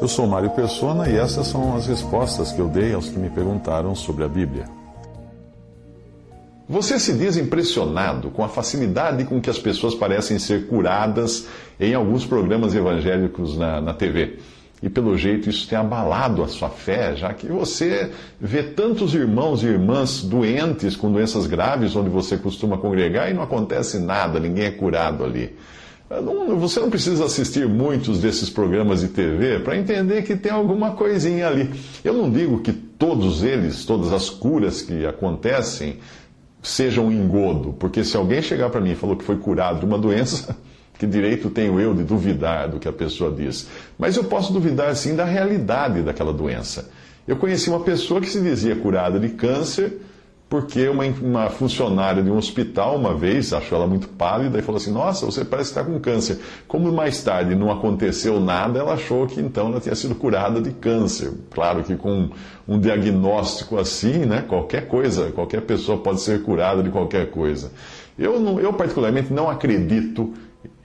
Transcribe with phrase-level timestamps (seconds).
[0.00, 3.30] Eu sou Mário Persona e essas são as respostas que eu dei aos que me
[3.30, 4.64] perguntaram sobre a Bíblia.
[6.68, 11.46] Você se diz impressionado com a facilidade com que as pessoas parecem ser curadas
[11.78, 14.38] em alguns programas evangélicos na, na TV.
[14.82, 18.10] E pelo jeito isso tem abalado a sua fé, já que você
[18.40, 23.42] vê tantos irmãos e irmãs doentes com doenças graves onde você costuma congregar e não
[23.42, 25.54] acontece nada, ninguém é curado ali.
[26.58, 31.46] Você não precisa assistir muitos desses programas de TV para entender que tem alguma coisinha
[31.46, 31.70] ali.
[32.02, 35.98] Eu não digo que todos eles, todas as curas que acontecem,
[36.60, 39.96] sejam engodo, porque se alguém chegar para mim e falou que foi curado de uma
[39.96, 40.56] doença,
[40.98, 43.68] que direito tenho eu de duvidar do que a pessoa diz?
[43.96, 46.90] Mas eu posso duvidar sim da realidade daquela doença.
[47.26, 50.00] Eu conheci uma pessoa que se dizia curada de câncer
[50.50, 54.80] porque uma, uma, funcionária de um hospital, uma vez, achou ela muito pálida e falou
[54.80, 56.40] assim: Nossa, você parece estar com câncer.
[56.66, 60.72] Como mais tarde não aconteceu nada, ela achou que então ela tinha sido curada de
[60.72, 61.32] câncer.
[61.52, 62.30] Claro que com
[62.66, 67.70] um diagnóstico assim, né, qualquer coisa, qualquer pessoa pode ser curada de qualquer coisa.
[68.18, 70.34] Eu, não, eu particularmente, não acredito,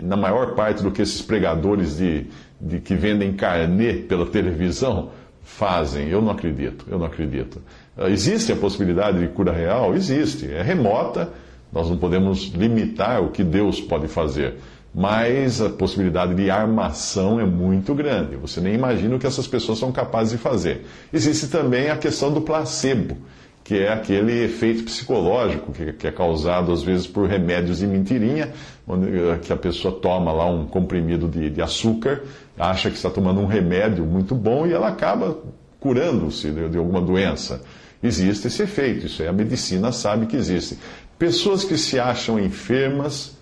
[0.00, 2.26] na maior parte do que esses pregadores de,
[2.60, 5.10] de que vendem carnê pela televisão
[5.42, 6.08] fazem.
[6.08, 7.60] Eu não acredito, eu não acredito.
[7.98, 9.94] Ah, existe a possibilidade de cura real?
[9.94, 10.50] Existe.
[10.50, 11.30] É remota,
[11.72, 14.54] nós não podemos limitar o que Deus pode fazer.
[14.94, 18.36] Mas a possibilidade de armação é muito grande.
[18.36, 20.86] Você nem imagina o que essas pessoas são capazes de fazer.
[21.12, 23.16] Existe também a questão do placebo,
[23.62, 28.50] que é aquele efeito psicológico que, é causado às vezes por remédios de mentirinha,
[28.88, 32.22] eh, que a pessoa toma lá um comprimido de, de açúcar,
[32.58, 35.36] acha que está tomando um remédio muito bom e ela acaba
[35.80, 37.62] curando-se de, de alguma doença.
[38.02, 40.78] Existe esse efeito, isso é, a medicina sabe que existe.
[41.18, 43.36] Pessoas que se acham enfermas,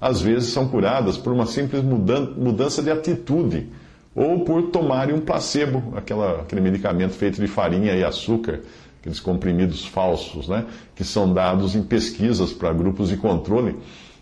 [0.00, 3.68] às vezes são curadas por uma simples mudança de atitude,
[4.14, 8.60] ou por tomarem um placebo, aquela, aquele medicamento feito de farinha e açúcar,
[8.98, 13.76] aqueles comprimidos falsos, né, que são dados em pesquisas para grupos de controle.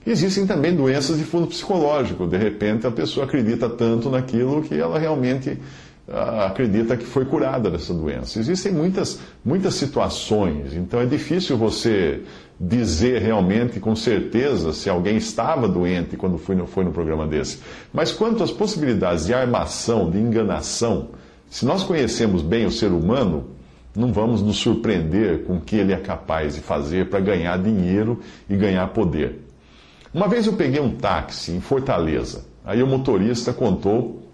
[0.06, 2.26] Existem também doenças de fundo psicológico.
[2.26, 5.58] De repente, a pessoa acredita tanto naquilo que ela realmente
[6.10, 8.38] acredita que foi curada dessa doença.
[8.38, 12.22] Existem muitas, muitas situações, então é difícil você
[12.58, 17.60] dizer realmente com certeza se alguém estava doente quando foi no, foi no programa desse.
[17.92, 21.10] Mas quanto às possibilidades de armação, de enganação,
[21.50, 23.50] se nós conhecemos bem o ser humano,
[23.94, 28.20] não vamos nos surpreender com o que ele é capaz de fazer para ganhar dinheiro
[28.48, 29.44] e ganhar poder.
[30.12, 34.27] Uma vez eu peguei um táxi em Fortaleza, aí o motorista contou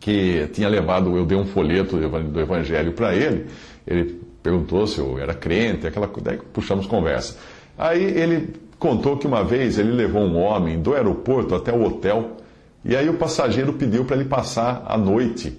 [0.00, 3.46] que tinha levado, eu dei um folheto do Evangelho para ele,
[3.86, 7.36] ele perguntou se eu era crente, aquela coisa, puxamos conversa.
[7.76, 12.38] Aí ele contou que uma vez ele levou um homem do aeroporto até o hotel,
[12.82, 15.58] e aí o passageiro pediu para ele passar a noite,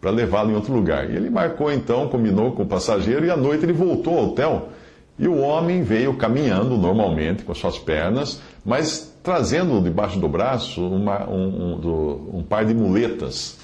[0.00, 1.10] para levá-lo em outro lugar.
[1.10, 4.70] E ele marcou então, combinou com o passageiro, e à noite ele voltou ao hotel,
[5.18, 10.80] e o homem veio caminhando normalmente com as suas pernas, mas trazendo debaixo do braço
[10.80, 13.58] uma, um, um, um par de muletas.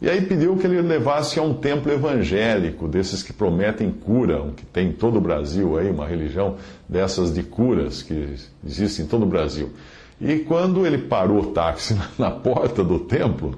[0.00, 4.66] E aí pediu que ele levasse a um templo evangélico, desses que prometem cura, que
[4.66, 8.34] tem em todo o Brasil aí, uma religião dessas de curas que
[8.64, 9.70] existe em todo o Brasil.
[10.20, 13.54] E quando ele parou o táxi na porta do templo,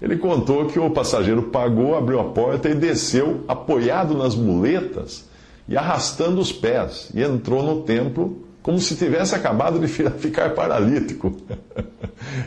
[0.00, 5.28] ele contou que o passageiro pagou, abriu a porta e desceu apoiado nas muletas
[5.68, 9.88] e arrastando os pés, e entrou no templo como se tivesse acabado de
[10.18, 11.36] ficar paralítico.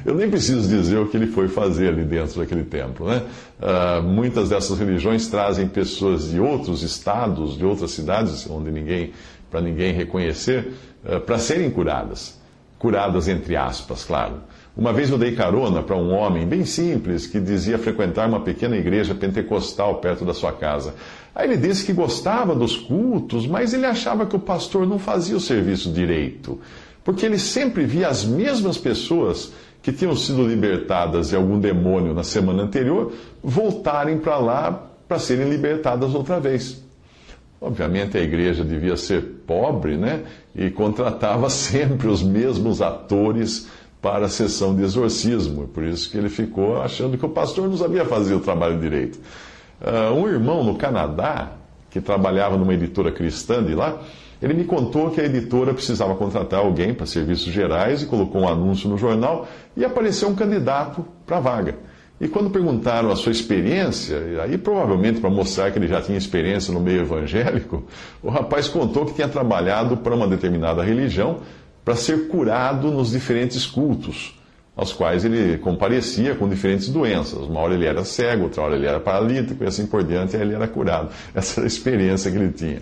[0.06, 3.07] Eu nem preciso dizer o que ele foi fazer ali dentro daquele templo.
[3.07, 3.22] Né?
[3.59, 9.12] Uh, muitas dessas religiões trazem pessoas de outros estados, de outras cidades, onde ninguém,
[9.50, 10.73] para ninguém reconhecer,
[11.03, 12.40] uh, para serem curadas.
[12.78, 14.41] Curadas entre aspas, claro.
[14.78, 18.75] Uma vez eu dei carona para um homem bem simples que dizia frequentar uma pequena
[18.75, 20.94] igreja pentecostal perto da sua casa.
[21.34, 25.38] Aí ele disse que gostava dos cultos, mas ele achava que o pastor não fazia
[25.38, 26.59] o serviço direito,
[27.06, 29.53] porque ele sempre via as mesmas pessoas
[29.85, 34.72] que tinham sido libertadas de algum demônio na semana anterior voltarem para lá
[35.08, 36.84] para serem libertadas outra vez.
[37.61, 40.23] Obviamente a igreja devia ser pobre, né?
[40.55, 43.70] E contratava sempre os mesmos atores
[44.02, 45.67] para a sessão de exorcismo.
[45.67, 49.20] Por isso que ele ficou achando que o pastor não sabia fazer o trabalho direito.
[49.79, 51.52] Uh, um irmão no Canadá,
[51.96, 54.02] que trabalhava numa editora cristã de lá,
[54.42, 58.50] ele me contou que a editora precisava contratar alguém para serviços gerais e colocou um
[58.50, 59.47] anúncio no jornal
[59.78, 61.76] e apareceu um candidato para a vaga.
[62.20, 66.74] E quando perguntaram a sua experiência, aí provavelmente para mostrar que ele já tinha experiência
[66.74, 67.86] no meio evangélico,
[68.22, 71.38] o rapaz contou que tinha trabalhado para uma determinada religião
[71.86, 74.38] para ser curado nos diferentes cultos.
[74.76, 77.40] Aos quais ele comparecia com diferentes doenças.
[77.48, 80.42] Uma hora ele era cego, outra hora ele era paralítico e assim por diante, e
[80.42, 81.10] ele era curado.
[81.34, 82.82] Essa era a experiência que ele tinha.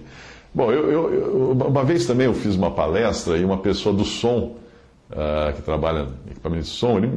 [0.54, 4.56] Bom, eu, eu, uma vez também eu fiz uma palestra e uma pessoa do som,
[5.12, 7.12] uh, que trabalha em equipamento de som, ele,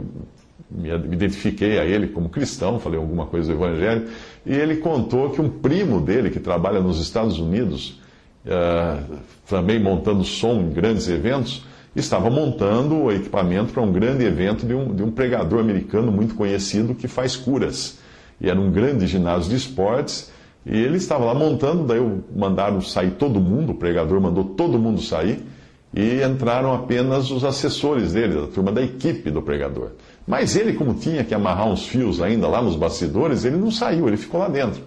[0.71, 4.09] me, me identifiquei a ele como cristão, falei alguma coisa do Evangelho,
[4.45, 8.01] e ele contou que um primo dele, que trabalha nos Estados Unidos,
[8.47, 11.63] uh, também montando som em grandes eventos,
[12.01, 16.35] estava montando o equipamento para um grande evento de um, de um pregador americano muito
[16.35, 17.99] conhecido que faz curas.
[18.41, 20.31] E era um grande ginásio de esportes.
[20.65, 22.01] E ele estava lá montando, daí
[22.35, 25.47] mandaram sair todo mundo, o pregador mandou todo mundo sair,
[25.95, 29.93] e entraram apenas os assessores dele, a turma da equipe do pregador.
[30.27, 34.09] Mas ele, como tinha que amarrar uns fios ainda lá nos bastidores, ele não saiu,
[34.09, 34.83] ele ficou lá dentro.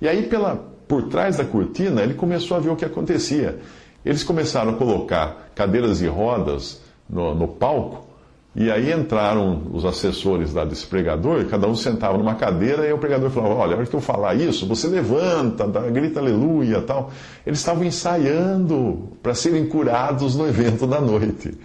[0.00, 0.56] E aí, pela,
[0.86, 3.58] por trás da cortina, ele começou a ver o que acontecia.
[4.04, 8.06] Eles começaram a colocar cadeiras e rodas no, no palco,
[8.54, 12.98] e aí entraram os assessores lá desse pregador, cada um sentava numa cadeira, e o
[12.98, 17.10] pregador falava: Olha, a hora que eu falar isso, você levanta, grita aleluia tal.
[17.46, 21.56] Eles estavam ensaiando para serem curados no evento da noite.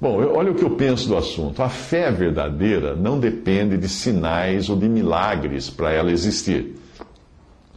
[0.00, 1.62] Bom, olha o que eu penso do assunto.
[1.62, 6.76] A fé verdadeira não depende de sinais ou de milagres para ela existir.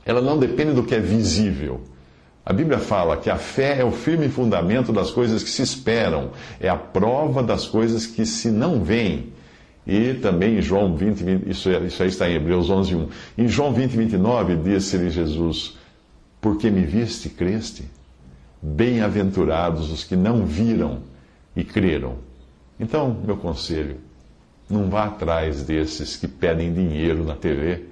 [0.06, 1.82] Ela não depende do que é visível.
[2.44, 6.32] A Bíblia fala que a fé é o firme fundamento das coisas que se esperam,
[6.60, 9.32] é a prova das coisas que se não veem.
[9.86, 13.08] E também em João 20, 20 isso, é, isso aí está em Hebreus 11, 1.
[13.38, 15.78] Em João 20, 29, disse-lhe Jesus:
[16.40, 17.84] Porque me viste e creste?
[18.62, 21.00] Bem-aventurados os que não viram
[21.56, 22.18] e creram.
[22.80, 23.98] Então, meu conselho,
[24.70, 27.91] não vá atrás desses que pedem dinheiro na TV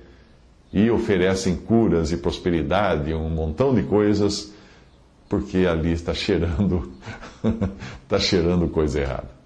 [0.71, 4.54] e oferecem curas e prosperidade, um montão de coisas,
[5.27, 6.92] porque ali está cheirando,
[8.04, 9.38] está cheirando coisa errada.